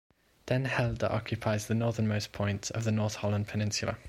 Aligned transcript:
Den 0.49 0.65
Helder 0.65 1.11
occupies 1.13 1.67
the 1.67 1.75
northernmost 1.75 2.31
point 2.31 2.71
of 2.71 2.85
the 2.85 2.91
North 2.91 3.17
Holland 3.17 3.47
peninsula. 3.47 3.99